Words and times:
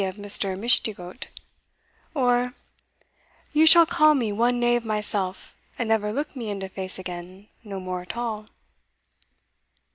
of 0.01 0.15
Mr. 0.15 0.57
Mishdigoat, 0.57 1.27
or 2.15 2.55
you 3.53 3.67
shall 3.67 3.85
call 3.85 4.15
me 4.15 4.31
one 4.31 4.59
knave 4.59 4.83
myself, 4.83 5.55
and 5.77 5.89
never 5.89 6.11
look 6.11 6.35
me 6.35 6.49
in 6.49 6.57
de 6.57 6.67
face 6.69 6.97
again 6.97 7.47
no 7.63 7.79
more 7.79 8.01
at 8.01 8.17
all." 8.17 8.47